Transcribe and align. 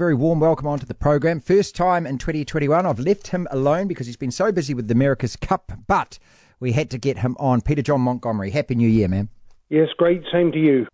very 0.00 0.14
warm 0.14 0.40
welcome 0.40 0.66
onto 0.66 0.86
the 0.86 0.94
program. 0.94 1.40
First 1.40 1.76
time 1.76 2.06
in 2.06 2.16
2021. 2.16 2.86
I've 2.86 2.98
left 2.98 3.26
him 3.26 3.46
alone 3.50 3.86
because 3.86 4.06
he's 4.06 4.16
been 4.16 4.30
so 4.30 4.50
busy 4.50 4.72
with 4.72 4.88
the 4.88 4.94
America's 4.94 5.36
Cup, 5.36 5.72
but 5.86 6.18
we 6.58 6.72
had 6.72 6.88
to 6.92 6.96
get 6.96 7.18
him 7.18 7.36
on. 7.38 7.60
Peter 7.60 7.82
John 7.82 8.00
Montgomery, 8.00 8.48
Happy 8.48 8.74
New 8.74 8.88
Year, 8.88 9.08
man. 9.08 9.28
Yes, 9.68 9.88
great. 9.98 10.22
Same 10.32 10.52
to 10.52 10.58
you. 10.58 10.86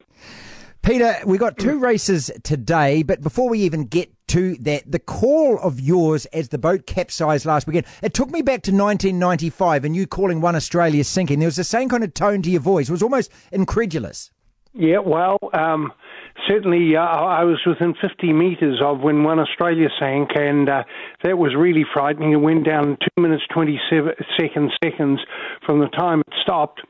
Peter, 0.82 1.14
we 1.24 1.38
got 1.38 1.56
two 1.56 1.78
races 1.88 2.32
today, 2.42 3.04
but 3.04 3.20
before 3.20 3.48
we 3.48 3.60
even 3.60 3.84
get 3.84 4.10
to 4.26 4.56
that, 4.56 4.90
the 4.90 4.98
call 4.98 5.60
of 5.60 5.78
yours 5.78 6.26
as 6.32 6.48
the 6.48 6.58
boat 6.58 6.84
capsized 6.88 7.46
last 7.46 7.68
weekend, 7.68 7.86
it 8.02 8.12
took 8.12 8.30
me 8.30 8.42
back 8.42 8.62
to 8.62 8.72
1995 8.72 9.84
and 9.84 9.94
you 9.94 10.08
calling 10.08 10.40
one 10.40 10.56
Australia 10.56 11.04
sinking. 11.04 11.38
There 11.38 11.46
was 11.46 11.54
the 11.54 11.62
same 11.62 11.88
kind 11.88 12.02
of 12.02 12.12
tone 12.12 12.42
to 12.42 12.50
your 12.50 12.60
voice. 12.60 12.88
It 12.88 12.92
was 12.92 13.04
almost 13.04 13.30
incredulous. 13.52 14.32
Yeah, 14.74 14.98
well, 14.98 15.38
um, 15.54 15.92
certainly 16.48 16.96
uh, 16.96 17.00
I 17.00 17.44
was 17.44 17.58
within 17.66 17.94
50 18.00 18.32
metres 18.32 18.80
of 18.82 19.00
when 19.00 19.24
one 19.24 19.38
Australia 19.38 19.88
sank, 19.98 20.30
and 20.34 20.68
uh, 20.68 20.84
that 21.24 21.38
was 21.38 21.54
really 21.56 21.84
frightening. 21.92 22.32
It 22.32 22.36
went 22.36 22.64
down 22.64 22.96
2 23.16 23.22
minutes 23.22 23.44
27 23.52 24.14
seconds, 24.38 24.72
seconds 24.82 25.20
from 25.64 25.80
the 25.80 25.88
time 25.88 26.20
it 26.20 26.34
stopped 26.42 26.80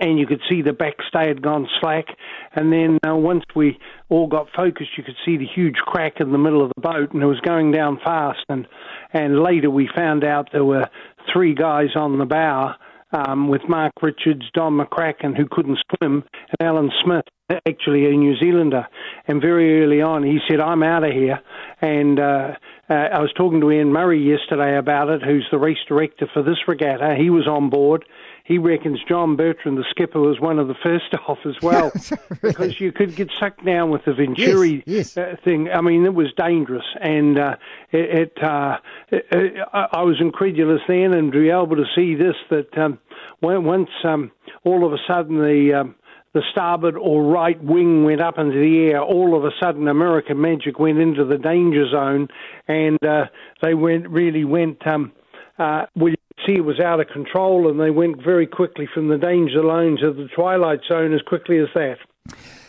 and 0.00 0.18
you 0.18 0.26
could 0.26 0.40
see 0.48 0.62
the 0.62 0.70
backstay 0.70 1.28
had 1.28 1.42
gone 1.42 1.68
slack. 1.80 2.06
And 2.54 2.72
then 2.72 2.98
uh, 3.06 3.14
once 3.14 3.44
we 3.54 3.78
all 4.08 4.26
got 4.26 4.48
focused, 4.56 4.90
you 4.96 5.04
could 5.04 5.16
see 5.24 5.36
the 5.36 5.46
huge 5.46 5.76
crack 5.76 6.14
in 6.20 6.32
the 6.32 6.38
middle 6.38 6.62
of 6.62 6.72
the 6.74 6.80
boat, 6.80 7.12
and 7.12 7.22
it 7.22 7.26
was 7.26 7.40
going 7.40 7.72
down 7.72 7.98
fast. 8.04 8.44
And 8.48 8.66
and 9.12 9.40
later 9.40 9.70
we 9.70 9.88
found 9.94 10.24
out 10.24 10.48
there 10.52 10.64
were 10.64 10.88
three 11.32 11.54
guys 11.54 11.90
on 11.94 12.18
the 12.18 12.24
bow. 12.24 12.74
Um, 13.14 13.46
with 13.46 13.62
Mark 13.68 13.92
Richards, 14.02 14.42
Don 14.54 14.72
McCracken, 14.72 15.36
who 15.36 15.46
couldn't 15.48 15.78
swim, 15.96 16.24
and 16.58 16.68
Alan 16.68 16.90
Smith, 17.04 17.22
actually 17.64 18.06
a 18.06 18.10
New 18.10 18.36
Zealander. 18.38 18.88
And 19.28 19.40
very 19.40 19.84
early 19.84 20.02
on, 20.02 20.24
he 20.24 20.40
said, 20.48 20.58
I'm 20.58 20.82
out 20.82 21.04
of 21.04 21.12
here. 21.12 21.38
And 21.80 22.18
uh, 22.18 22.54
uh, 22.90 22.92
I 22.92 23.20
was 23.20 23.32
talking 23.36 23.60
to 23.60 23.70
Iain 23.70 23.92
Murray 23.92 24.20
yesterday 24.20 24.76
about 24.76 25.10
it, 25.10 25.22
who's 25.22 25.46
the 25.52 25.58
race 25.58 25.78
director 25.86 26.28
for 26.34 26.42
this 26.42 26.58
regatta. 26.66 27.14
He 27.16 27.30
was 27.30 27.46
on 27.46 27.70
board 27.70 28.04
he 28.44 28.58
reckons 28.58 29.00
John 29.08 29.36
Bertrand, 29.36 29.78
the 29.78 29.84
skipper, 29.88 30.20
was 30.20 30.38
one 30.38 30.58
of 30.58 30.68
the 30.68 30.74
first 30.82 31.14
off 31.26 31.38
as 31.46 31.56
well, 31.62 31.90
really? 32.10 32.18
because 32.42 32.78
you 32.78 32.92
could 32.92 33.16
get 33.16 33.30
sucked 33.40 33.64
down 33.64 33.90
with 33.90 34.04
the 34.04 34.12
Venturi 34.12 34.82
yes, 34.86 35.16
yes. 35.16 35.18
Uh, 35.18 35.36
thing. 35.42 35.70
I 35.70 35.80
mean, 35.80 36.04
it 36.04 36.14
was 36.14 36.32
dangerous, 36.36 36.84
and 37.00 37.38
uh, 37.38 37.56
it. 37.90 38.32
it, 38.36 38.44
uh, 38.44 38.76
it, 39.10 39.56
I 39.72 40.02
was 40.02 40.16
incredulous 40.20 40.82
then, 40.86 41.14
and 41.14 41.32
to 41.32 41.40
be 41.40 41.48
able 41.48 41.76
to 41.76 41.86
see 41.96 42.14
this 42.14 42.36
that 42.50 42.76
um, 42.76 42.98
once 43.40 43.88
um, 44.04 44.30
all 44.62 44.86
of 44.86 44.92
a 44.92 44.98
sudden 45.08 45.38
the 45.38 45.80
um, 45.80 45.94
the 46.34 46.42
starboard 46.50 46.96
or 46.96 47.24
right 47.24 47.62
wing 47.62 48.04
went 48.04 48.20
up 48.20 48.38
into 48.38 48.58
the 48.58 48.90
air, 48.90 49.00
all 49.00 49.36
of 49.36 49.44
a 49.44 49.50
sudden 49.62 49.88
American 49.88 50.40
Magic 50.40 50.78
went 50.78 50.98
into 50.98 51.24
the 51.24 51.38
danger 51.38 51.88
zone, 51.88 52.28
and 52.68 53.02
uh, 53.04 53.24
they 53.62 53.72
went 53.72 54.08
really 54.08 54.44
went. 54.44 54.86
Um, 54.86 55.12
uh, 55.58 55.86
well, 55.94 56.13
it 56.52 56.64
was 56.64 56.80
out 56.80 57.00
of 57.00 57.08
control, 57.08 57.70
and 57.70 57.80
they 57.80 57.90
went 57.90 58.22
very 58.22 58.46
quickly 58.46 58.88
from 58.92 59.08
the 59.08 59.18
danger 59.18 59.62
zone 59.62 59.96
to 60.00 60.12
the 60.12 60.28
twilight 60.34 60.80
zone 60.86 61.14
as 61.14 61.22
quickly 61.22 61.58
as 61.58 61.68
that. 61.74 61.98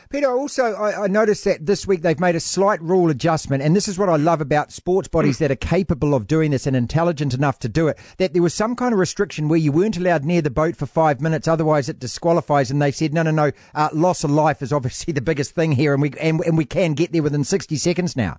Peter, 0.09 0.31
also, 0.31 0.73
I, 0.75 1.05
I, 1.05 1.07
noticed 1.07 1.43
that 1.45 1.65
this 1.65 1.87
week 1.87 2.01
they've 2.01 2.19
made 2.19 2.35
a 2.35 2.39
slight 2.39 2.81
rule 2.81 3.09
adjustment, 3.09 3.63
and 3.63 3.75
this 3.75 3.87
is 3.87 3.97
what 3.97 4.07
I 4.07 4.15
love 4.15 4.39
about 4.39 4.71
sports 4.71 5.07
bodies 5.07 5.39
that 5.39 5.51
are 5.51 5.55
capable 5.55 6.13
of 6.13 6.27
doing 6.27 6.51
this 6.51 6.67
and 6.67 6.75
intelligent 6.75 7.33
enough 7.33 7.59
to 7.59 7.69
do 7.69 7.87
it. 7.87 7.97
That 8.17 8.33
there 8.33 8.43
was 8.43 8.53
some 8.53 8.75
kind 8.75 8.93
of 8.93 8.99
restriction 8.99 9.49
where 9.49 9.59
you 9.59 9.71
weren't 9.71 9.97
allowed 9.97 10.23
near 10.23 10.41
the 10.41 10.51
boat 10.51 10.75
for 10.75 10.85
five 10.85 11.21
minutes, 11.21 11.47
otherwise 11.47 11.89
it 11.89 11.99
disqualifies. 11.99 12.69
And 12.69 12.81
they 12.81 12.91
said, 12.91 13.13
no, 13.13 13.23
no, 13.23 13.31
no, 13.31 13.51
uh, 13.73 13.89
loss 13.93 14.23
of 14.23 14.31
life 14.31 14.61
is 14.61 14.71
obviously 14.71 15.11
the 15.13 15.21
biggest 15.21 15.55
thing 15.55 15.73
here, 15.73 15.93
and 15.93 16.01
we 16.01 16.11
and, 16.21 16.39
and 16.41 16.57
we 16.57 16.65
can 16.65 16.93
get 16.93 17.11
there 17.11 17.23
within 17.23 17.43
sixty 17.43 17.75
seconds 17.75 18.15
now. 18.15 18.37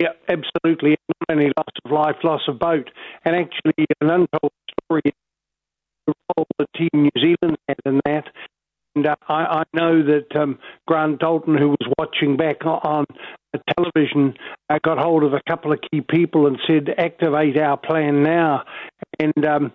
Yeah, 0.00 0.12
absolutely. 0.28 0.90
Not 1.08 1.36
only 1.36 1.52
loss 1.56 1.66
of 1.84 1.92
life, 1.92 2.16
loss 2.24 2.42
of 2.48 2.58
boat, 2.58 2.90
and 3.24 3.36
actually 3.36 3.86
an 4.00 4.10
untold 4.10 4.52
story. 4.84 5.02
The 6.06 6.14
role 6.36 6.46
the 6.58 6.66
team 6.76 6.90
New 6.94 7.10
Zealand 7.20 7.56
had 7.68 7.76
in 7.84 8.00
that. 8.04 8.24
And 8.94 9.06
uh, 9.06 9.16
I, 9.28 9.34
I 9.34 9.62
know 9.74 10.02
that 10.02 10.34
um, 10.36 10.58
Grant 10.86 11.20
Dalton, 11.20 11.56
who 11.56 11.68
was 11.68 11.92
watching 11.98 12.36
back 12.36 12.64
on 12.64 13.04
television, 13.76 14.34
uh, 14.68 14.78
got 14.82 14.98
hold 14.98 15.22
of 15.22 15.32
a 15.32 15.40
couple 15.48 15.72
of 15.72 15.80
key 15.90 16.00
people 16.00 16.46
and 16.46 16.58
said, 16.66 16.94
"Activate 16.98 17.58
our 17.58 17.76
plan 17.76 18.22
now." 18.22 18.64
And 19.20 19.46
um, 19.46 19.72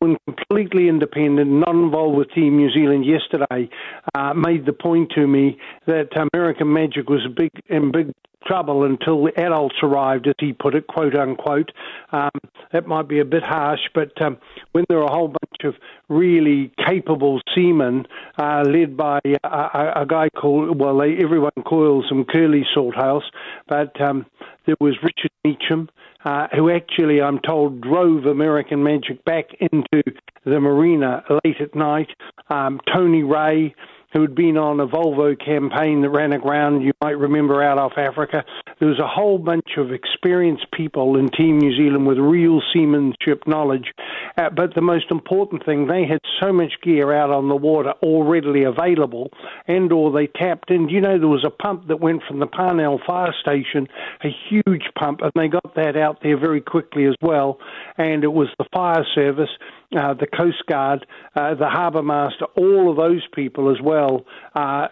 someone 0.00 0.16
completely 0.26 0.88
independent, 0.88 1.50
not 1.50 1.74
involved 1.74 2.16
with 2.16 2.30
Team 2.32 2.56
New 2.56 2.70
Zealand 2.72 3.04
yesterday, 3.06 3.68
uh, 4.14 4.34
made 4.34 4.66
the 4.66 4.72
point 4.72 5.12
to 5.14 5.26
me 5.26 5.58
that 5.86 6.08
American 6.32 6.72
Magic 6.72 7.08
was 7.08 7.24
a 7.26 7.30
big 7.30 7.50
in 7.66 7.92
big 7.92 8.12
trouble 8.46 8.84
until 8.84 9.24
the 9.24 9.38
adults 9.38 9.76
arrived, 9.82 10.26
as 10.26 10.34
he 10.38 10.52
put 10.52 10.74
it, 10.74 10.86
quote 10.86 11.14
unquote. 11.14 11.72
Um, 12.12 12.30
that 12.72 12.86
might 12.86 13.08
be 13.08 13.20
a 13.20 13.24
bit 13.24 13.42
harsh, 13.42 13.80
but 13.94 14.20
um, 14.22 14.38
when 14.72 14.84
there 14.88 14.98
are 14.98 15.04
a 15.04 15.12
whole 15.12 15.28
bunch 15.28 15.64
of 15.64 15.74
really 16.08 16.72
capable 16.84 17.40
seamen 17.54 18.06
uh, 18.38 18.62
led 18.66 18.96
by 18.96 19.20
a, 19.24 19.48
a, 19.48 19.92
a, 20.02 20.06
guy 20.06 20.28
called, 20.30 20.78
well, 20.78 20.98
they, 20.98 21.16
everyone 21.16 21.52
calls 21.64 22.10
him 22.10 22.24
Curly 22.24 22.64
Salthouse, 22.74 23.24
but 23.68 24.00
um, 24.00 24.26
there 24.66 24.76
was 24.80 24.94
Richard 25.02 25.30
Meacham, 25.44 25.88
uh, 26.24 26.48
who 26.54 26.70
actually, 26.70 27.20
I'm 27.20 27.38
told, 27.38 27.80
drove 27.80 28.26
American 28.26 28.82
Magic 28.82 29.24
back 29.24 29.46
into 29.60 30.02
the 30.44 30.60
marina 30.60 31.24
late 31.44 31.60
at 31.60 31.74
night. 31.74 32.08
Um, 32.50 32.80
Tony 32.92 33.22
Rae, 33.22 33.74
who 34.12 34.22
had 34.22 34.34
been 34.34 34.56
on 34.56 34.80
a 34.80 34.86
Volvo 34.86 35.38
campaign 35.38 36.02
that 36.02 36.10
ran 36.10 36.32
aground, 36.32 36.82
you 36.82 36.92
might 37.02 37.18
remember, 37.18 37.62
out 37.62 37.78
off 37.78 37.92
Africa. 37.96 38.44
There 38.78 38.88
was 38.88 38.98
a 38.98 39.06
whole 39.06 39.38
bunch 39.38 39.76
of 39.76 39.92
experienced 39.92 40.66
people 40.72 41.16
in 41.16 41.28
Team 41.28 41.58
New 41.58 41.76
Zealand 41.76 42.06
with 42.06 42.18
real 42.18 42.60
seamanship 42.72 43.46
knowledge. 43.46 43.92
Uh, 44.36 44.50
but 44.50 44.74
the 44.74 44.80
most 44.82 45.10
important 45.10 45.64
thing, 45.64 45.86
they 45.86 46.04
had 46.06 46.20
so 46.40 46.52
much 46.52 46.72
gear 46.82 47.12
out 47.12 47.30
on 47.30 47.48
the 47.48 47.56
water 47.56 47.92
all 48.02 48.24
readily 48.24 48.64
available, 48.64 49.30
and 49.66 49.92
or 49.92 50.12
they 50.12 50.26
tapped 50.26 50.70
in. 50.70 50.88
You 50.88 51.00
know, 51.00 51.18
there 51.18 51.28
was 51.28 51.44
a 51.46 51.50
pump 51.50 51.88
that 51.88 52.00
went 52.00 52.22
from 52.28 52.38
the 52.38 52.46
Parnell 52.46 53.00
fire 53.06 53.34
station, 53.40 53.88
a 54.22 54.28
huge 54.48 54.84
pump, 54.98 55.20
and 55.22 55.32
they 55.34 55.48
got 55.48 55.74
that 55.74 55.96
out 55.96 56.22
there 56.22 56.38
very 56.38 56.60
quickly 56.60 57.06
as 57.06 57.14
well. 57.20 57.58
And 57.96 58.24
it 58.24 58.32
was 58.32 58.48
the 58.58 58.66
fire 58.72 59.06
service 59.14 59.50
uh, 59.96 60.14
the 60.14 60.26
Coast 60.26 60.62
Guard, 60.68 61.06
uh, 61.34 61.54
the 61.54 61.68
Harbour 61.68 62.02
Master, 62.02 62.46
all 62.56 62.90
of 62.90 62.96
those 62.96 63.22
people 63.34 63.70
as 63.70 63.80
well, 63.82 64.24
uh, 64.54 64.88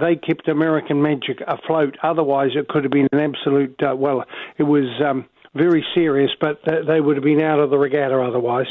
they 0.00 0.16
kept 0.16 0.48
American 0.48 1.02
Magic 1.02 1.40
afloat. 1.46 1.96
Otherwise, 2.02 2.50
it 2.54 2.68
could 2.68 2.84
have 2.84 2.92
been 2.92 3.08
an 3.12 3.20
absolute, 3.20 3.80
uh, 3.82 3.94
well, 3.94 4.24
it 4.58 4.64
was 4.64 4.88
um, 5.04 5.26
very 5.54 5.84
serious, 5.94 6.30
but 6.40 6.60
they 6.64 7.00
would 7.00 7.16
have 7.16 7.24
been 7.24 7.42
out 7.42 7.60
of 7.60 7.70
the 7.70 7.78
regatta 7.78 8.20
otherwise. 8.20 8.66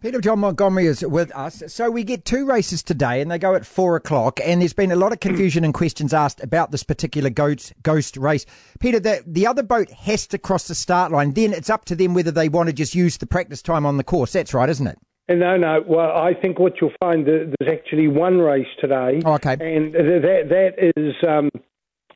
Peter 0.00 0.20
John 0.20 0.38
Montgomery 0.38 0.86
is 0.86 1.04
with 1.04 1.34
us. 1.34 1.60
So 1.66 1.90
we 1.90 2.04
get 2.04 2.24
two 2.24 2.46
races 2.46 2.84
today, 2.84 3.20
and 3.20 3.28
they 3.28 3.38
go 3.38 3.56
at 3.56 3.66
four 3.66 3.96
o'clock. 3.96 4.38
And 4.44 4.60
there's 4.60 4.72
been 4.72 4.92
a 4.92 4.96
lot 4.96 5.12
of 5.12 5.18
confusion 5.18 5.64
and 5.64 5.74
questions 5.74 6.14
asked 6.14 6.40
about 6.40 6.70
this 6.70 6.84
particular 6.84 7.30
ghost, 7.30 7.72
ghost 7.82 8.16
race. 8.16 8.46
Peter, 8.78 9.00
the, 9.00 9.24
the 9.26 9.44
other 9.44 9.64
boat 9.64 9.90
has 9.90 10.28
to 10.28 10.38
cross 10.38 10.68
the 10.68 10.76
start 10.76 11.10
line. 11.10 11.32
Then 11.32 11.52
it's 11.52 11.68
up 11.68 11.84
to 11.86 11.96
them 11.96 12.14
whether 12.14 12.30
they 12.30 12.48
want 12.48 12.68
to 12.68 12.72
just 12.72 12.94
use 12.94 13.16
the 13.16 13.26
practice 13.26 13.60
time 13.60 13.84
on 13.84 13.96
the 13.96 14.04
course. 14.04 14.32
That's 14.32 14.54
right, 14.54 14.68
isn't 14.68 14.86
it? 14.86 14.98
No, 15.30 15.56
no. 15.56 15.82
Well, 15.84 16.16
I 16.16 16.32
think 16.32 16.60
what 16.60 16.74
you'll 16.80 16.92
find 17.00 17.26
there's 17.26 17.52
actually 17.68 18.06
one 18.06 18.38
race 18.38 18.68
today. 18.80 19.20
Oh, 19.24 19.34
okay. 19.34 19.54
And 19.54 19.92
that 19.94 20.48
that 20.48 20.92
is 20.96 21.14
um, 21.28 21.50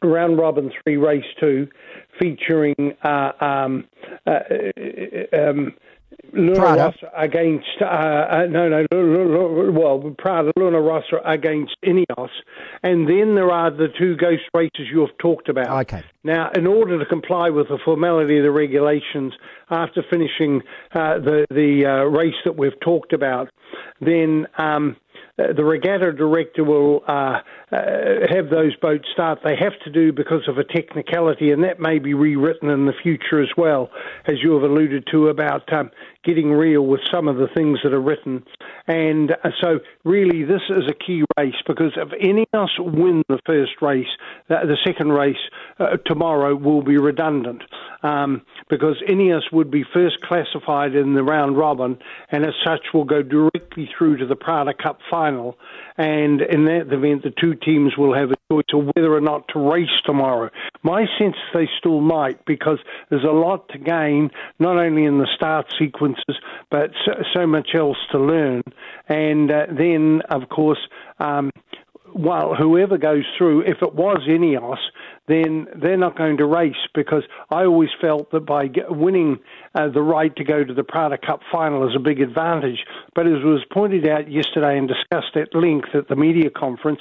round 0.03 0.39
robin 0.39 0.71
three, 0.83 0.97
race 0.97 1.25
two, 1.39 1.69
featuring 2.21 2.75
uh, 3.05 3.33
um, 3.41 3.89
uh, 4.27 4.31
uh 4.31 5.51
um, 5.51 5.75
Luna 6.33 6.55
Prada. 6.55 6.83
Rossa 6.85 7.11
against 7.17 7.67
uh, 7.81 7.85
uh, 7.85 8.47
no 8.49 8.69
no 8.69 9.73
well 9.73 10.15
Prada 10.19 10.53
Luna 10.57 10.81
Rossa 10.81 11.21
against 11.25 11.77
Ineos, 11.85 12.31
and 12.83 13.09
then 13.09 13.35
there 13.35 13.51
are 13.51 13.71
the 13.71 13.89
two 13.99 14.17
ghost 14.17 14.43
races 14.55 14.89
you 14.91 15.01
have 15.01 15.17
talked 15.19 15.49
about. 15.49 15.81
Okay. 15.83 16.03
Now, 16.25 16.51
in 16.55 16.67
order 16.67 16.99
to 16.99 17.05
comply 17.05 17.51
with 17.51 17.69
the 17.69 17.79
formality 17.85 18.39
of 18.39 18.45
the 18.45 18.51
regulations, 18.51 19.33
after 19.71 20.03
finishing 20.09 20.63
uh, 20.95 21.19
the 21.19 21.47
the 21.51 21.85
uh, 21.87 22.05
race 22.05 22.35
that 22.45 22.57
we've 22.57 22.79
talked 22.81 23.13
about, 23.13 23.49
then 24.01 24.47
um, 24.59 24.97
uh, 25.39 25.53
the 25.55 25.65
regatta 25.65 26.13
director 26.13 26.63
will 26.63 27.03
uh, 27.09 27.41
uh, 27.73 27.79
have 28.29 28.51
those 28.51 28.77
boats 28.77 29.09
start. 29.13 29.39
They 29.43 29.57
have 29.57 29.73
to 29.85 29.91
do 29.91 30.13
because 30.13 30.47
of 30.47 30.59
a 30.59 30.65
technicality, 30.65 31.53
and 31.53 31.65
that 31.65 31.81
may 31.81 31.99
be 31.99 32.13
rewritten 32.13 32.69
in 32.69 32.85
the 32.85 32.93
future 33.03 33.43
as 33.43 33.49
well, 33.57 33.91
as 34.27 34.37
you 34.43 34.53
have 34.53 34.63
alluded 34.63 35.09
to 35.11 35.29
about 35.29 35.73
um, 35.73 35.91
getting 36.25 36.53
real 36.53 36.83
with 36.83 37.01
some 37.11 37.29
of 37.29 37.37
the 37.37 37.49
things 37.55 37.79
that 37.83 37.93
are 37.93 38.01
written. 38.01 38.45
And 38.87 39.33
uh, 39.33 39.51
so, 39.61 39.81
really, 40.05 40.45
this 40.45 40.63
is 40.69 40.85
a 40.89 40.95
key 40.95 41.25
race 41.39 41.55
because 41.67 41.93
if 41.97 42.09
any 42.21 42.47
of 42.53 42.63
us 42.65 42.71
win 42.79 43.23
the 43.29 43.41
first 43.47 43.81
race, 43.81 44.07
the 44.49 44.77
second 44.85 45.13
race 45.13 45.37
uh, 45.79 45.97
tomorrow 46.07 46.55
will 46.55 46.83
be 46.83 46.99
redundant. 46.99 47.63
um, 48.03 48.43
because 48.69 48.97
Ineos 49.09 49.53
would 49.53 49.71
be 49.71 49.85
first 49.93 50.21
classified 50.23 50.95
in 50.95 51.15
the 51.15 51.23
round 51.23 51.57
robin, 51.57 51.99
and 52.31 52.45
as 52.45 52.55
such 52.65 52.81
will 52.93 53.05
go 53.05 53.23
directly 53.23 53.89
through 53.97 54.19
to 54.19 54.27
the 54.27 54.37
Prada 54.37 54.75
Cup 54.75 54.99
final. 55.11 55.57
And 55.97 56.41
in 56.41 56.65
that 56.65 56.93
event, 56.93 57.23
the 57.23 57.33
two 57.39 57.55
teams 57.55 57.97
will 57.97 58.15
have 58.15 58.31
a 58.31 58.37
choice 58.51 58.65
of 58.73 58.91
whether 58.95 59.13
or 59.15 59.21
not 59.21 59.49
to 59.49 59.59
race 59.59 59.89
tomorrow. 60.05 60.51
My 60.83 61.07
sense 61.19 61.37
is 61.37 61.55
they 61.55 61.69
still 61.79 62.01
might 62.01 62.45
because 62.45 62.79
there's 63.11 63.25
a 63.25 63.33
lot 63.33 63.69
to 63.71 63.79
gain, 63.79 64.31
not 64.59 64.79
only 64.79 65.05
in 65.05 65.19
the 65.19 65.29
start 65.37 65.67
sequences, 66.17 66.43
but 66.71 66.91
so, 67.05 67.13
so 67.35 67.47
much 67.47 67.71
else 67.75 67.99
to 68.13 68.19
learn. 68.19 68.63
And 69.09 69.51
uh, 69.51 69.67
then, 69.71 70.23
of 70.31 70.49
course, 70.49 70.79
um, 71.19 71.51
well, 72.15 72.55
whoever 72.55 72.99
goes 72.99 73.25
through, 73.39 73.63
if 73.63 73.79
it 73.81 73.95
was 73.95 74.21
Ineos, 74.29 74.77
then 75.29 75.67
they're 75.81 75.97
not 75.97 76.17
going 76.17 76.37
to 76.39 76.47
race 76.47 76.75
because 76.95 77.23
I 77.51 77.65
always 77.65 77.89
felt 78.01 78.31
that 78.33 78.45
by 78.45 78.69
winning 78.89 79.39
uh, 79.75 79.89
the 79.89 80.03
right 80.03 80.35
to 80.37 80.45
go 80.45 80.63
to 80.65 80.75
the 80.75 80.85
Prada 80.85 81.17
Cup 81.17 81.41
final 81.51 81.89
is 81.89 81.95
a 81.97 82.01
big 82.01 82.21
advantage. 82.21 82.85
But 83.15 83.27
as 83.27 83.43
was 83.43 83.65
pointed 83.73 84.07
out 84.07 84.31
yesterday 84.31 84.77
and 84.77 84.89
discussed 84.89 85.37
at 85.37 85.55
length 85.55 85.95
at 85.95 86.09
the 86.09 86.17
media 86.17 86.51
conference, 86.51 87.01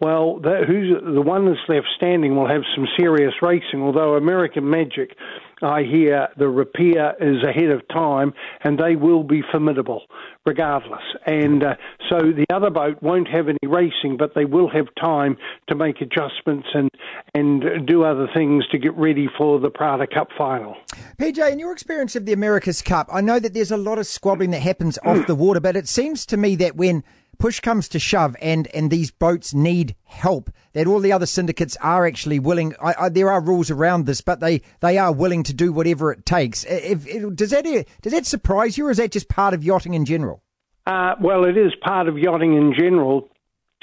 well, 0.00 0.38
the, 0.38 1.00
the 1.12 1.22
one 1.22 1.46
that's 1.46 1.68
left 1.68 1.88
standing 1.96 2.36
will 2.36 2.48
have 2.48 2.62
some 2.76 2.86
serious 2.96 3.34
racing, 3.42 3.82
although 3.82 4.14
American 4.14 4.68
Magic 4.68 5.16
I 5.62 5.82
hear 5.82 6.28
the 6.36 6.44
Rapia 6.44 7.14
is 7.20 7.42
ahead 7.42 7.70
of 7.70 7.86
time 7.88 8.32
and 8.64 8.78
they 8.78 8.96
will 8.96 9.22
be 9.22 9.42
formidable 9.50 10.02
regardless. 10.44 11.02
And 11.26 11.62
uh, 11.62 11.74
so 12.08 12.18
the 12.18 12.46
other 12.52 12.70
boat 12.70 13.02
won't 13.02 13.28
have 13.28 13.48
any 13.48 13.58
racing, 13.62 14.16
but 14.18 14.34
they 14.34 14.44
will 14.44 14.68
have 14.70 14.86
time 15.00 15.36
to 15.68 15.74
make 15.74 16.00
adjustments 16.00 16.68
and, 16.74 16.90
and 17.34 17.86
do 17.86 18.04
other 18.04 18.28
things 18.34 18.66
to 18.68 18.78
get 18.78 18.94
ready 18.96 19.28
for 19.38 19.60
the 19.60 19.70
Prada 19.70 20.06
Cup 20.06 20.28
final. 20.36 20.76
PJ, 21.20 21.52
in 21.52 21.58
your 21.58 21.72
experience 21.72 22.16
of 22.16 22.26
the 22.26 22.32
America's 22.32 22.82
Cup, 22.82 23.08
I 23.12 23.20
know 23.20 23.38
that 23.38 23.54
there's 23.54 23.70
a 23.70 23.76
lot 23.76 23.98
of 23.98 24.06
squabbling 24.06 24.50
that 24.50 24.62
happens 24.62 24.98
off 25.04 25.26
the 25.26 25.34
water, 25.34 25.60
but 25.60 25.76
it 25.76 25.88
seems 25.88 26.26
to 26.26 26.36
me 26.36 26.56
that 26.56 26.76
when 26.76 27.04
push 27.42 27.58
comes 27.58 27.88
to 27.88 27.98
shove 27.98 28.36
and, 28.40 28.68
and 28.68 28.88
these 28.88 29.10
boats 29.10 29.52
need 29.52 29.96
help, 30.04 30.48
that 30.74 30.86
all 30.86 31.00
the 31.00 31.10
other 31.10 31.26
syndicates 31.26 31.76
are 31.82 32.06
actually 32.06 32.38
willing. 32.38 32.72
I, 32.80 32.94
I, 33.00 33.08
there 33.08 33.32
are 33.32 33.42
rules 33.42 33.68
around 33.68 34.06
this, 34.06 34.20
but 34.20 34.38
they, 34.38 34.62
they 34.78 34.96
are 34.96 35.12
willing 35.12 35.42
to 35.42 35.52
do 35.52 35.72
whatever 35.72 36.12
it 36.12 36.24
takes. 36.24 36.62
If, 36.62 37.04
if, 37.08 37.34
does 37.34 37.50
that 37.50 37.64
does 38.00 38.12
that 38.12 38.26
surprise 38.26 38.78
you, 38.78 38.86
or 38.86 38.92
is 38.92 38.98
that 38.98 39.10
just 39.10 39.28
part 39.28 39.54
of 39.54 39.64
yachting 39.64 39.94
in 39.94 40.04
general? 40.04 40.40
Uh, 40.86 41.16
well, 41.20 41.44
it 41.44 41.58
is 41.58 41.72
part 41.84 42.06
of 42.06 42.16
yachting 42.16 42.56
in 42.56 42.74
general. 42.78 43.28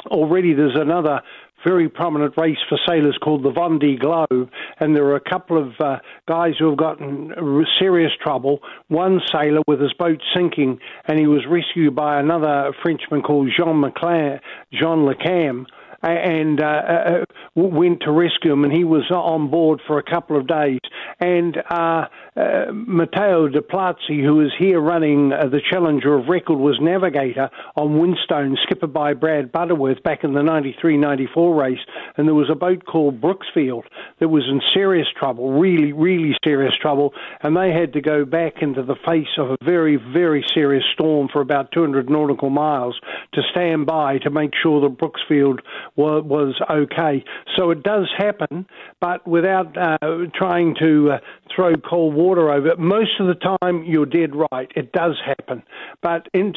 Already, 0.06 0.54
there's 0.54 0.80
another 0.80 1.20
very 1.66 1.90
prominent 1.90 2.34
race 2.38 2.58
for 2.68 2.78
sailors 2.88 3.18
called 3.22 3.44
the 3.44 3.52
Vendée 3.52 4.00
Globe, 4.00 4.50
and 4.80 4.96
there 4.96 5.06
are 5.06 5.16
a 5.16 5.30
couple 5.30 5.58
of 5.58 5.74
uh, 5.80 5.98
guys 6.28 6.54
who 6.58 6.70
have 6.70 6.78
gotten 6.78 7.34
serious 7.80 8.12
trouble. 8.22 8.60
One 8.88 9.20
sailor 9.32 9.62
with 9.68 9.82
his 9.82 9.94
boat 9.94 10.20
sinking, 10.36 10.80
and 11.06 11.20
he 11.20 11.28
was 11.28 11.42
rescued 11.50 11.96
by 11.96 12.20
another 12.20 12.72
Frenchman 12.82 13.22
called 13.22 13.50
Jean 13.58 13.82
McClam, 13.82 14.40
Jean 14.74 15.06
Le 15.06 15.16
Cam 15.16 15.66
and 16.02 16.62
uh, 16.62 16.66
uh, 16.66 17.24
went 17.56 18.02
to 18.02 18.12
rescue 18.12 18.54
him, 18.54 18.64
and 18.64 18.74
he 18.74 18.84
was 18.84 19.10
on 19.12 19.50
board 19.50 19.82
for 19.86 20.00
a 20.00 20.04
couple 20.04 20.38
of 20.38 20.48
days. 20.48 20.80
And 21.20 21.58
uh, 21.70 22.06
uh, 22.36 22.72
Matteo 22.72 23.48
De 23.48 23.62
Plazzi, 23.62 24.24
who 24.24 24.42
is 24.42 24.52
here 24.58 24.80
running 24.80 25.34
uh, 25.34 25.48
the 25.48 25.62
Challenger 25.70 26.16
of 26.16 26.28
Record, 26.28 26.58
was 26.58 26.78
navigator 26.82 27.50
on 27.76 28.00
Winston, 28.00 28.58
skippered 28.64 28.94
by 28.94 29.14
Brad 29.14 29.52
Butterworth 29.52 30.02
back 30.04 30.24
in 30.24 30.34
the 30.34 30.44
93 30.44 30.98
94 30.98 31.56
race. 31.56 31.80
And 32.18 32.28
there 32.28 32.36
was 32.36 32.50
a 32.50 32.56
boat 32.56 32.86
called 32.86 33.20
Brooksfield 33.22 33.84
that 34.20 34.30
was 34.30 34.44
in 34.50 34.62
serious 34.74 35.08
trouble, 35.18 35.60
really, 35.60 35.94
really 35.94 36.36
serious 36.44 36.74
trouble. 36.82 37.14
And 37.42 37.56
they 37.56 37.72
had 37.72 37.94
to 37.94 38.02
go 38.02 38.26
back 38.26 38.62
into 38.62 38.84
the 38.84 38.96
face 39.08 39.28
of 39.38 39.52
a 39.52 39.58
very, 39.64 39.96
very 39.96 40.46
serious 40.54 40.84
storm 40.94 41.28
for 41.32 41.42
about 41.42 41.72
200 41.72 42.10
nautical 42.10 42.50
miles 42.50 43.00
to 43.34 43.42
stand 43.52 43.86
by 43.86 44.18
to 44.20 44.30
make 44.30 44.52
sure 44.62 44.82
that 44.82 44.98
Brooksfield 44.98 45.60
was, 45.96 46.24
was 46.26 46.56
okay. 46.70 47.24
So 47.58 47.72
it 47.72 47.84
does 47.84 48.10
happen, 48.18 48.66
but 49.00 49.28
without 49.28 49.78
uh, 49.78 49.98
trying 50.36 50.76
to 50.80 51.12
uh, 51.14 51.20
throw 51.56 51.74
cold 51.76 52.14
water 52.14 52.52
over 52.52 52.70
it. 52.70 52.80
Most 52.80 53.20
of 53.20 53.28
the 53.28 53.58
time, 53.62 53.84
you're 53.84 54.06
dead 54.06 54.32
right. 54.52 54.72
It 54.76 54.92
does 54.92 55.20
happen. 55.26 55.64
But 56.02 56.28
in, 56.34 56.54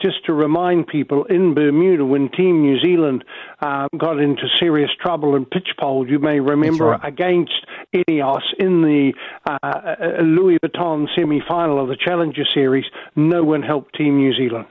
just 0.00 0.24
to 0.26 0.32
remind 0.32 0.86
people, 0.86 1.24
in 1.24 1.54
Bermuda, 1.54 2.04
when 2.04 2.28
Team 2.30 2.62
New 2.62 2.80
Zealand 2.80 3.24
uh, 3.60 3.88
got 3.96 4.20
into 4.20 4.42
serious 4.58 4.90
trouble 5.00 5.36
in 5.36 5.44
Pitchpole, 5.44 6.08
you 6.08 6.18
may 6.18 6.40
remember 6.40 6.97
against 7.02 7.66
Ineos 7.94 8.42
in 8.58 8.82
the 8.82 9.12
uh, 9.48 9.58
uh, 9.62 10.22
Louis 10.22 10.58
Vuitton 10.64 11.06
semi-final 11.16 11.80
of 11.80 11.88
the 11.88 11.96
Challenger 11.96 12.44
Series, 12.52 12.84
no 13.16 13.42
one 13.42 13.62
helped 13.62 13.94
Team 13.96 14.16
New 14.16 14.34
Zealand. 14.34 14.66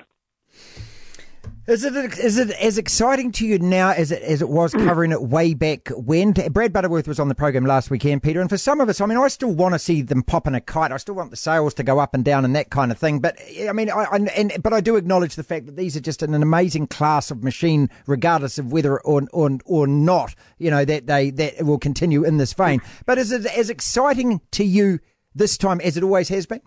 Is 1.68 1.84
it 1.84 2.18
is 2.18 2.38
it 2.38 2.52
as 2.52 2.78
exciting 2.78 3.34
to 3.34 3.46
you 3.46 3.60
now 3.60 3.92
as 3.92 4.10
it 4.10 4.22
as 4.22 4.42
it 4.42 4.48
was 4.48 4.74
mm. 4.74 4.86
covering 4.86 5.12
it 5.12 5.22
way 5.22 5.54
back 5.54 5.90
when? 5.90 6.32
Brad 6.32 6.72
Butterworth 6.72 7.10
was 7.10 7.20
on 7.20 7.28
the 7.28 7.36
program 7.36 7.66
last 7.66 7.92
weekend, 7.92 8.24
Peter, 8.24 8.40
and 8.40 8.50
for 8.50 8.58
some 8.58 8.80
of 8.80 8.88
us, 8.88 9.02
I 9.02 9.06
mean, 9.06 9.18
I 9.18 9.28
still 9.28 9.52
want 9.52 9.76
to 9.76 9.80
see 9.80 10.02
them 10.02 10.24
popping 10.24 10.56
a 10.56 10.62
kite. 10.62 10.94
I 10.94 10.98
still 10.98 11.16
want 11.16 11.30
the 11.30 11.36
sails 11.36 11.74
to 11.74 11.84
go 11.84 12.00
up 12.00 12.14
and 12.14 12.24
down 12.24 12.46
and 12.46 12.56
that 12.56 12.70
kind 12.70 12.90
of 12.90 12.98
thing. 12.98 13.20
But 13.20 13.38
I 13.68 13.74
mean, 13.74 13.90
I, 13.90 14.04
I 14.04 14.16
and 14.16 14.54
but 14.64 14.72
I 14.72 14.80
do 14.80 14.96
acknowledge 14.96 15.36
the 15.36 15.44
fact 15.44 15.66
that 15.66 15.76
these 15.76 15.98
are 15.98 16.00
just 16.00 16.24
an 16.24 16.34
amazing 16.34 16.88
class 16.88 17.32
of 17.32 17.44
machine, 17.44 17.90
regardless 18.06 18.58
of 18.58 18.72
whether 18.72 19.02
or 19.02 19.28
or 19.34 19.58
or 19.66 19.88
not, 19.88 20.36
you 20.60 20.72
know, 20.72 20.86
that 20.86 21.08
they 21.08 21.32
that 21.32 21.66
will 21.66 21.80
continue 21.80 22.24
in 22.24 22.38
this 22.38 22.54
vein. 22.54 22.80
Mm. 22.80 22.86
But 23.06 23.18
is 23.18 23.34
it 23.34 23.46
as 23.46 23.70
exciting 23.70 24.40
to 24.52 24.64
you 24.64 25.00
this 25.36 25.58
time 25.58 25.82
as 25.82 25.98
it 25.98 26.04
always 26.04 26.30
has 26.30 26.46
been? 26.46 26.62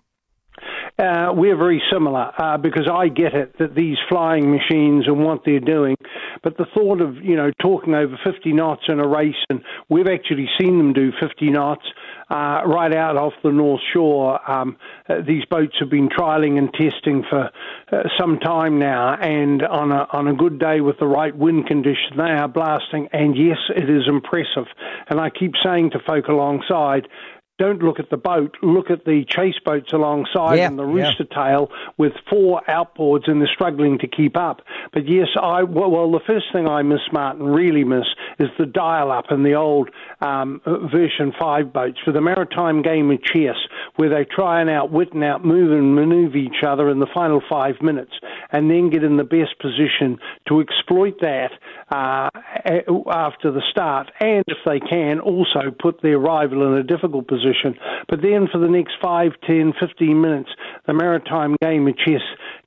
Uh, 0.99 1.31
we're 1.33 1.57
very 1.57 1.81
similar 1.91 2.31
uh, 2.37 2.57
because 2.57 2.87
I 2.91 3.07
get 3.07 3.33
it 3.33 3.57
that 3.59 3.75
these 3.75 3.97
flying 4.09 4.51
machines 4.51 5.07
and 5.07 5.23
what 5.23 5.41
they're 5.45 5.59
doing, 5.59 5.95
but 6.43 6.57
the 6.57 6.65
thought 6.75 7.01
of 7.01 7.17
you 7.17 7.35
know 7.35 7.51
talking 7.59 7.95
over 7.95 8.19
50 8.23 8.53
knots 8.53 8.83
in 8.87 8.99
a 8.99 9.07
race, 9.07 9.35
and 9.49 9.61
we've 9.89 10.07
actually 10.07 10.47
seen 10.59 10.77
them 10.77 10.93
do 10.93 11.11
50 11.19 11.49
knots 11.49 11.83
uh, 12.29 12.61
right 12.65 12.93
out 12.93 13.17
off 13.17 13.33
the 13.43 13.51
North 13.51 13.81
Shore. 13.93 14.39
Um, 14.49 14.77
uh, 15.09 15.21
these 15.25 15.45
boats 15.45 15.75
have 15.79 15.89
been 15.89 16.09
trialing 16.09 16.57
and 16.57 16.71
testing 16.73 17.23
for 17.29 17.49
uh, 17.91 18.03
some 18.19 18.39
time 18.39 18.79
now, 18.79 19.15
and 19.15 19.63
on 19.63 19.91
a 19.91 20.07
on 20.11 20.27
a 20.27 20.33
good 20.33 20.59
day 20.59 20.81
with 20.81 20.99
the 20.99 21.07
right 21.07 21.35
wind 21.35 21.67
condition, 21.67 22.17
they 22.17 22.23
are 22.23 22.47
blasting. 22.47 23.09
And 23.11 23.35
yes, 23.37 23.57
it 23.75 23.89
is 23.89 24.03
impressive. 24.07 24.67
And 25.09 25.19
I 25.19 25.29
keep 25.29 25.53
saying 25.63 25.91
to 25.91 25.99
folk 25.99 26.27
alongside, 26.27 27.07
don't 27.61 27.83
look 27.83 27.99
at 27.99 28.09
the 28.09 28.17
boat, 28.17 28.57
look 28.63 28.89
at 28.89 29.05
the 29.05 29.23
chase 29.29 29.59
boats 29.63 29.93
alongside 29.93 30.55
yeah, 30.55 30.65
and 30.65 30.79
the 30.79 30.83
rooster 30.83 31.27
yeah. 31.29 31.43
tail 31.43 31.71
with 31.95 32.11
four 32.27 32.63
outboards 32.67 33.29
and 33.29 33.39
they're 33.39 33.53
struggling 33.53 33.99
to 33.99 34.07
keep 34.07 34.35
up. 34.35 34.61
But 34.93 35.07
yes, 35.07 35.27
I 35.39 35.61
well, 35.61 36.11
the 36.11 36.25
first 36.25 36.45
thing 36.51 36.67
I 36.67 36.81
miss, 36.81 37.01
Martin, 37.13 37.45
really 37.45 37.83
miss 37.83 38.07
is 38.39 38.49
the 38.57 38.65
dial 38.65 39.11
up 39.11 39.25
and 39.29 39.45
the 39.45 39.53
old 39.53 39.91
um, 40.21 40.59
version 40.91 41.33
5 41.39 41.71
boats 41.71 41.99
for 42.03 42.11
the 42.11 42.19
maritime 42.19 42.81
game 42.81 43.11
of 43.11 43.21
chess 43.23 43.57
where 43.97 44.09
they 44.09 44.25
try 44.25 44.59
and 44.59 44.69
outwit 44.69 45.13
and 45.13 45.21
outmove 45.21 45.71
and 45.77 45.93
maneuver 45.93 46.37
each 46.37 46.63
other 46.65 46.89
in 46.89 46.97
the 46.97 47.07
final 47.13 47.43
five 47.47 47.75
minutes 47.79 48.13
and 48.51 48.71
then 48.71 48.89
get 48.89 49.03
in 49.03 49.17
the 49.17 49.23
best 49.23 49.59
position 49.59 50.17
to 50.47 50.61
exploit 50.61 51.19
that 51.21 51.51
uh, 51.91 52.30
after 52.65 53.51
the 53.51 53.61
start 53.69 54.11
and 54.19 54.43
if 54.47 54.57
they 54.65 54.79
can 54.79 55.19
also 55.19 55.71
put 55.79 56.01
their 56.01 56.19
rival 56.19 56.67
in 56.67 56.73
a 56.73 56.83
difficult 56.83 57.27
position. 57.27 57.75
But 58.07 58.21
then 58.21 58.47
for 58.51 58.57
the 58.59 58.67
next 58.67 58.93
5, 59.01 59.31
10, 59.45 59.73
15 59.79 60.21
minutes, 60.21 60.49
the 60.87 60.93
maritime 60.93 61.55
game 61.61 61.87
of 61.87 61.97
chess 61.97 62.21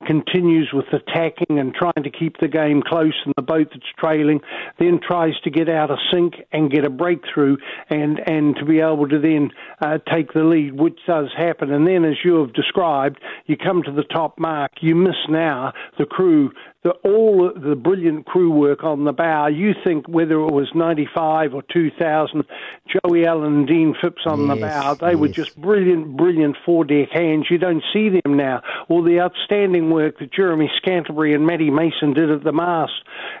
continues 0.05 0.71
with 0.73 0.85
attacking 0.93 1.59
and 1.59 1.73
trying 1.73 2.03
to 2.03 2.09
keep 2.09 2.37
the 2.39 2.47
game 2.47 2.81
close 2.81 3.15
and 3.25 3.33
the 3.37 3.41
boat 3.41 3.67
that's 3.71 3.85
trailing 3.97 4.39
then 4.79 4.99
tries 5.05 5.33
to 5.43 5.49
get 5.49 5.69
out 5.69 5.91
of 5.91 5.97
sync 6.11 6.33
and 6.51 6.71
get 6.71 6.85
a 6.85 6.89
breakthrough 6.89 7.57
and, 7.89 8.19
and 8.27 8.55
to 8.57 8.65
be 8.65 8.79
able 8.79 9.07
to 9.07 9.19
then 9.19 9.51
uh, 9.81 9.97
take 10.11 10.33
the 10.33 10.43
lead, 10.43 10.79
which 10.79 10.99
does 11.07 11.29
happen. 11.37 11.71
And 11.71 11.87
then, 11.87 12.05
as 12.05 12.17
you 12.23 12.41
have 12.41 12.53
described, 12.53 13.19
you 13.45 13.57
come 13.57 13.83
to 13.83 13.91
the 13.91 14.03
top 14.03 14.39
mark. 14.39 14.71
You 14.81 14.95
miss 14.95 15.15
now 15.29 15.73
the 15.97 16.05
crew 16.05 16.51
the, 16.85 16.91
all 17.03 17.51
the 17.51 17.75
brilliant 17.75 18.27
crew 18.27 18.51
work 18.51 18.83
on 18.83 19.05
the 19.05 19.11
bow. 19.11 19.47
You 19.47 19.73
think 19.83 20.07
whether 20.07 20.35
it 20.35 20.53
was 20.53 20.69
95 20.75 21.55
or 21.55 21.63
2000, 21.63 22.43
Joey 22.87 23.25
Allen 23.25 23.55
and 23.55 23.67
Dean 23.67 23.95
Phipps 23.99 24.21
on 24.27 24.45
yes, 24.45 24.49
the 24.49 24.61
bow, 24.61 24.93
they 24.93 25.11
yes. 25.13 25.17
were 25.17 25.27
just 25.27 25.59
brilliant, 25.59 26.15
brilliant 26.15 26.55
four 26.63 26.85
deck 26.85 27.09
hands. 27.11 27.47
You 27.49 27.57
don't 27.57 27.83
see 27.91 28.09
them 28.09 28.37
now. 28.37 28.61
All 28.87 29.01
the 29.01 29.19
outstanding 29.19 29.89
work 29.89 30.19
that 30.19 30.31
Jeremy 30.31 30.69
Scantlebury 30.79 31.33
and 31.33 31.47
Matty 31.47 31.71
Mason 31.71 32.13
did 32.13 32.29
at 32.29 32.43
the 32.43 32.53
mast, 32.53 32.93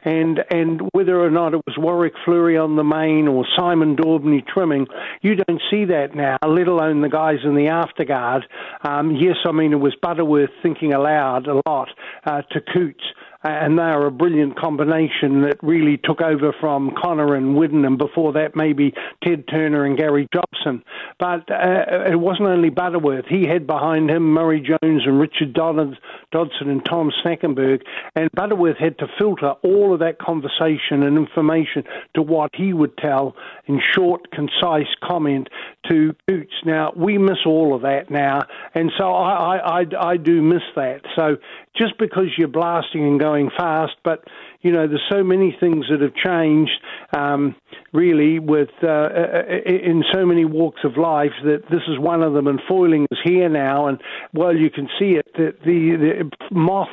and 0.03 0.43
and 0.49 0.81
whether 0.93 1.21
or 1.21 1.29
not 1.29 1.53
it 1.53 1.61
was 1.67 1.77
Warwick 1.77 2.13
Fleury 2.25 2.57
on 2.57 2.77
the 2.77 2.83
main 2.83 3.27
or 3.27 3.45
Simon 3.55 3.95
Daubney 3.95 4.43
trimming, 4.47 4.87
you 5.21 5.35
don't 5.35 5.61
see 5.69 5.85
that 5.85 6.15
now. 6.15 6.37
Let 6.43 6.67
alone 6.67 7.01
the 7.01 7.09
guys 7.09 7.39
in 7.43 7.53
the 7.53 7.67
afterguard. 7.67 8.41
Um, 8.81 9.11
yes, 9.11 9.35
I 9.45 9.51
mean 9.51 9.71
it 9.71 9.79
was 9.79 9.93
Butterworth 10.01 10.49
thinking 10.63 10.93
aloud 10.93 11.45
a 11.45 11.61
lot 11.67 11.89
uh, 12.25 12.41
to 12.41 12.59
Coutts 12.73 13.03
and 13.49 13.77
they 13.77 13.83
are 13.83 14.05
a 14.05 14.11
brilliant 14.11 14.57
combination 14.57 15.41
that 15.41 15.57
really 15.61 15.97
took 15.97 16.21
over 16.21 16.53
from 16.59 16.93
Conner 17.01 17.35
and 17.35 17.55
Whidden, 17.55 17.85
and 17.85 17.97
before 17.97 18.33
that 18.33 18.55
maybe 18.55 18.93
Ted 19.23 19.45
Turner 19.47 19.85
and 19.85 19.97
Gary 19.97 20.27
Jobson. 20.33 20.83
But 21.19 21.49
uh, 21.51 22.09
it 22.11 22.19
wasn't 22.19 22.47
only 22.49 22.69
Butterworth; 22.69 23.25
he 23.27 23.47
had 23.47 23.67
behind 23.67 24.09
him 24.09 24.33
Murray 24.33 24.61
Jones 24.61 25.03
and 25.05 25.19
Richard 25.19 25.53
Dodson 25.53 25.97
and 26.33 26.83
Tom 26.85 27.11
Schnackenberg, 27.23 27.81
and 28.15 28.29
Butterworth 28.33 28.77
had 28.77 28.97
to 28.99 29.07
filter 29.17 29.51
all 29.63 29.93
of 29.93 29.99
that 29.99 30.19
conversation 30.19 31.03
and 31.03 31.17
information 31.17 31.83
to 32.15 32.21
what 32.21 32.51
he 32.55 32.73
would 32.73 32.97
tell 32.97 33.35
in 33.67 33.81
short, 33.93 34.31
concise 34.31 34.87
comment 35.03 35.49
to 35.89 36.15
Coutts. 36.29 36.53
Now 36.65 36.93
we 36.95 37.17
miss 37.17 37.39
all 37.45 37.75
of 37.75 37.81
that 37.83 38.09
now, 38.09 38.41
and 38.73 38.91
so 38.97 39.11
I, 39.11 39.57
I, 39.57 39.79
I, 39.81 39.85
I 40.09 40.17
do 40.17 40.41
miss 40.41 40.63
that. 40.75 41.01
So 41.15 41.37
just 41.77 41.97
because 41.97 42.27
you're 42.37 42.47
blasting 42.47 43.05
and 43.05 43.19
going 43.19 43.49
fast, 43.57 43.93
but 44.03 44.23
you 44.61 44.71
know, 44.71 44.87
there's 44.87 45.03
so 45.11 45.23
many 45.23 45.55
things 45.59 45.85
that 45.91 46.01
have 46.01 46.15
changed, 46.15 46.71
um, 47.15 47.55
really, 47.93 48.39
with 48.39 48.69
uh, 48.81 48.87
uh, 48.87 49.43
in 49.63 50.03
so 50.11 50.25
many 50.25 50.43
walks 50.43 50.81
of 50.83 50.97
life 50.97 51.33
that 51.43 51.63
this 51.69 51.83
is 51.87 51.99
one 51.99 52.23
of 52.23 52.33
them. 52.33 52.47
And 52.47 52.59
foiling 52.67 53.05
is 53.11 53.19
here 53.23 53.47
now, 53.47 53.87
and 53.87 54.01
well, 54.33 54.55
you 54.55 54.71
can 54.71 54.87
see 54.97 55.11
it. 55.11 55.27
that 55.35 55.59
the, 55.63 56.29
the 56.31 56.55
moth 56.55 56.87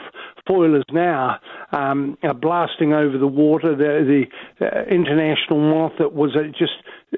foilers 0.49 0.85
now 0.93 1.39
um, 1.73 2.19
are 2.23 2.35
blasting 2.35 2.93
over 2.93 3.19
the 3.19 3.27
water. 3.27 3.77
The, 3.77 4.27
the 4.59 4.67
uh, 4.67 4.85
international 4.85 5.61
moth 5.61 5.93
that 5.99 6.13
was 6.13 6.37
uh, 6.37 6.49
just 6.59 6.73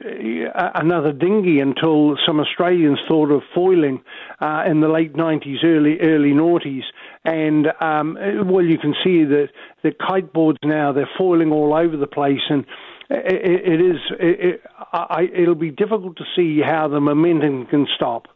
uh, 0.05 0.71
another 0.75 1.13
dinghy 1.13 1.61
until 1.61 2.17
some 2.27 2.41
Australians 2.41 2.99
thought 3.09 3.31
of 3.31 3.43
foiling 3.55 4.03
uh, 4.41 4.65
in 4.67 4.81
the 4.81 4.89
late 4.89 5.15
90s, 5.15 5.65
early 5.65 6.01
early 6.01 6.33
noughties. 6.33 6.83
And 7.25 7.69
um, 7.81 8.19
well, 8.47 8.65
you 8.65 8.79
can 8.79 8.95
see 9.03 9.25
that 9.25 9.49
the 9.83 9.91
kiteboards 9.91 10.59
now 10.63 10.93
they're 10.93 11.09
foiling 11.17 11.53
all 11.53 11.75
over 11.75 11.97
the 11.97 12.07
place, 12.07 12.43
and 12.51 12.67
it, 13.09 13.73
it 13.73 13.81
is 13.81 14.01
it, 14.21 14.61
I, 14.93 15.29
it'll 15.33 15.55
be 15.55 15.71
difficult 15.71 16.17
to 16.19 16.25
see 16.37 16.61
how 16.61 16.89
the 16.89 17.01
momentum 17.01 17.67
can 17.67 17.87
stop. 17.95 18.29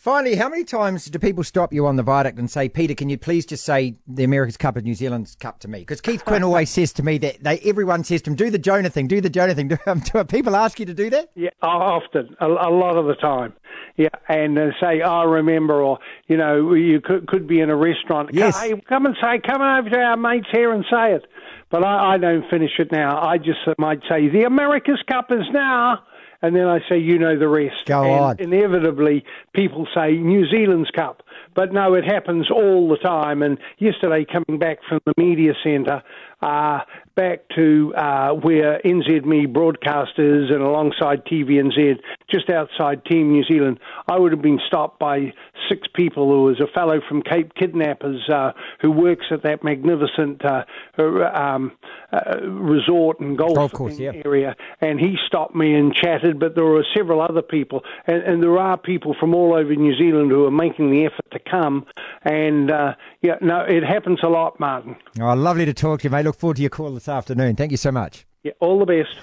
Finally, 0.00 0.34
how 0.34 0.48
many 0.48 0.64
times 0.64 1.04
do 1.04 1.18
people 1.18 1.44
stop 1.44 1.74
you 1.74 1.86
on 1.86 1.96
the 1.96 2.02
viaduct 2.02 2.38
and 2.38 2.50
say, 2.50 2.70
Peter, 2.70 2.94
can 2.94 3.10
you 3.10 3.18
please 3.18 3.44
just 3.44 3.66
say 3.66 3.94
the 4.08 4.24
America's 4.24 4.56
Cup 4.56 4.74
and 4.76 4.86
New 4.86 4.94
Zealand's 4.94 5.34
Cup 5.34 5.58
to 5.60 5.68
me? 5.68 5.80
Because 5.80 6.00
Keith 6.00 6.24
Quinn 6.24 6.42
always 6.42 6.70
says 6.78 6.94
to 6.94 7.02
me 7.02 7.18
that 7.18 7.44
they, 7.44 7.58
everyone 7.58 8.02
says 8.02 8.22
to 8.22 8.30
him, 8.30 8.34
do 8.34 8.48
the 8.48 8.58
Jonah 8.58 8.88
thing, 8.88 9.08
do 9.08 9.20
the 9.20 9.28
Jonah 9.28 9.54
thing. 9.54 9.68
Do, 9.68 9.76
um, 9.86 10.00
do 10.00 10.24
people 10.24 10.56
ask 10.56 10.80
you 10.80 10.86
to 10.86 10.94
do 10.94 11.10
that? 11.10 11.28
Yeah, 11.34 11.50
often, 11.60 12.34
a, 12.40 12.46
a 12.46 12.72
lot 12.72 12.96
of 12.96 13.04
the 13.04 13.14
time. 13.14 13.52
Yeah, 13.98 14.08
and 14.26 14.58
uh, 14.58 14.70
say, 14.80 15.02
I 15.02 15.24
oh, 15.24 15.26
remember, 15.26 15.82
or, 15.82 15.98
you 16.28 16.38
know, 16.38 16.72
you 16.72 17.02
could, 17.02 17.26
could 17.26 17.46
be 17.46 17.60
in 17.60 17.68
a 17.68 17.76
restaurant. 17.76 18.30
Yes. 18.32 18.58
Hey, 18.58 18.80
come 18.88 19.04
and 19.04 19.14
say, 19.20 19.38
come 19.46 19.60
over 19.60 19.90
to 19.90 19.98
our 19.98 20.16
mates 20.16 20.48
here 20.50 20.72
and 20.72 20.82
say 20.90 21.12
it. 21.12 21.26
But 21.70 21.84
I, 21.84 22.14
I 22.14 22.16
don't 22.16 22.48
finish 22.48 22.70
it 22.78 22.90
now. 22.90 23.20
I 23.20 23.36
just 23.36 23.58
might 23.76 24.00
say, 24.08 24.30
the 24.30 24.44
America's 24.44 25.02
Cup 25.06 25.30
is 25.30 25.44
now 25.52 26.04
and 26.42 26.56
then 26.56 26.66
I 26.66 26.80
say, 26.88 26.98
you 26.98 27.18
know 27.18 27.38
the 27.38 27.48
rest. 27.48 27.86
Go 27.86 28.02
and 28.02 28.20
on. 28.20 28.36
Inevitably, 28.40 29.24
people 29.52 29.86
say 29.94 30.12
New 30.12 30.48
Zealand's 30.48 30.90
Cup. 30.90 31.22
But 31.54 31.72
no, 31.72 31.94
it 31.94 32.04
happens 32.04 32.50
all 32.50 32.88
the 32.88 32.96
time. 32.96 33.42
And 33.42 33.58
yesterday, 33.78 34.24
coming 34.30 34.58
back 34.58 34.78
from 34.88 35.00
the 35.04 35.14
media 35.16 35.52
centre, 35.62 36.02
uh, 36.42 36.80
back 37.16 37.40
to 37.54 37.92
uh, 37.96 38.30
where 38.32 38.80
NZME 38.84 39.52
broadcasters 39.52 40.50
and 40.50 40.62
alongside 40.62 41.24
TVNZ, 41.26 41.96
just 42.30 42.48
outside 42.48 43.04
Team 43.04 43.32
New 43.32 43.44
Zealand, 43.44 43.78
I 44.08 44.18
would 44.18 44.32
have 44.32 44.40
been 44.40 44.60
stopped 44.66 44.98
by 44.98 45.32
six 45.68 45.86
people. 45.94 46.30
There 46.30 46.38
was 46.38 46.60
a 46.60 46.72
fellow 46.72 47.00
from 47.06 47.22
Cape 47.22 47.52
Kidnappers 47.54 48.26
uh, 48.32 48.52
who 48.80 48.90
works 48.90 49.26
at 49.30 49.42
that 49.42 49.62
magnificent 49.62 50.42
uh, 50.44 50.64
uh 50.98 51.30
um, 51.40 51.72
uh, 52.12 52.40
resort 52.42 53.20
and 53.20 53.36
golf, 53.36 53.54
golf 53.54 53.72
course, 53.72 53.98
yeah. 53.98 54.12
area, 54.24 54.56
and 54.80 54.98
he 54.98 55.16
stopped 55.26 55.54
me 55.54 55.74
and 55.74 55.94
chatted. 55.94 56.40
But 56.40 56.54
there 56.54 56.64
were 56.64 56.84
several 56.96 57.20
other 57.20 57.42
people, 57.42 57.82
and, 58.06 58.22
and 58.22 58.42
there 58.42 58.58
are 58.58 58.76
people 58.76 59.14
from 59.18 59.34
all 59.34 59.54
over 59.54 59.74
New 59.74 59.96
Zealand 59.96 60.30
who 60.30 60.46
are 60.46 60.50
making 60.50 60.90
the 60.90 61.06
effort 61.06 61.29
to 61.30 61.38
come. 61.38 61.86
And 62.22 62.70
uh, 62.70 62.94
yeah, 63.22 63.36
no, 63.40 63.60
it 63.60 63.82
happens 63.82 64.20
a 64.22 64.28
lot, 64.28 64.58
Martin. 64.58 64.96
Oh, 65.20 65.34
lovely 65.34 65.66
to 65.66 65.74
talk 65.74 66.00
to 66.00 66.04
you, 66.04 66.10
mate. 66.10 66.24
Look 66.24 66.36
forward 66.36 66.56
to 66.56 66.62
your 66.62 66.70
call 66.70 66.92
this 66.92 67.08
afternoon. 67.08 67.56
Thank 67.56 67.70
you 67.70 67.76
so 67.76 67.92
much. 67.92 68.26
Yeah, 68.42 68.52
all 68.60 68.78
the 68.78 68.86
best. 68.86 69.20